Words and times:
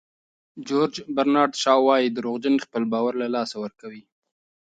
جیورج 0.67 0.95
برنارد 1.15 1.53
شاو 1.61 1.81
وایي 1.87 2.07
دروغجن 2.17 2.55
خپل 2.65 2.83
باور 2.91 3.13
له 3.21 3.27
لاسه 3.35 3.55
ورکوي. 3.63 4.03